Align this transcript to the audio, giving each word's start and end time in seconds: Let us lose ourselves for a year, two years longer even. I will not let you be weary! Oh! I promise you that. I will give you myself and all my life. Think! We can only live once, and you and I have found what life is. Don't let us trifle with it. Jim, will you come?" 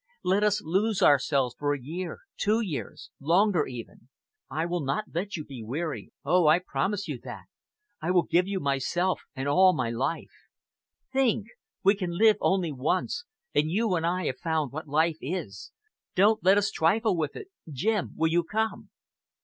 Let 0.23 0.43
us 0.43 0.63
lose 0.63 1.03
ourselves 1.03 1.53
for 1.59 1.75
a 1.75 1.79
year, 1.79 2.21
two 2.35 2.59
years 2.59 3.11
longer 3.19 3.67
even. 3.67 4.09
I 4.49 4.65
will 4.65 4.81
not 4.83 5.05
let 5.13 5.37
you 5.37 5.45
be 5.45 5.61
weary! 5.61 6.11
Oh! 6.25 6.47
I 6.47 6.57
promise 6.57 7.07
you 7.07 7.19
that. 7.23 7.45
I 8.01 8.09
will 8.09 8.23
give 8.23 8.47
you 8.47 8.59
myself 8.59 9.21
and 9.35 9.47
all 9.47 9.73
my 9.75 9.91
life. 9.91 10.33
Think! 11.13 11.45
We 11.83 11.93
can 11.93 12.17
only 12.41 12.71
live 12.71 12.79
once, 12.79 13.25
and 13.53 13.69
you 13.69 13.93
and 13.93 14.03
I 14.03 14.25
have 14.25 14.39
found 14.39 14.71
what 14.71 14.87
life 14.87 15.17
is. 15.21 15.71
Don't 16.15 16.43
let 16.43 16.57
us 16.57 16.71
trifle 16.71 17.15
with 17.15 17.35
it. 17.35 17.49
Jim, 17.69 18.13
will 18.15 18.31
you 18.31 18.43
come?" 18.43 18.89